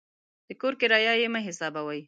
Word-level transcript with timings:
د 0.47 0.49
کور 0.61 0.73
کرایه 0.81 1.13
یې 1.21 1.27
مه 1.33 1.39
حسابوئ. 1.47 1.99